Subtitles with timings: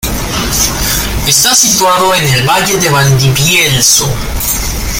[1.27, 4.07] Está situado en el valle de Valdivielso.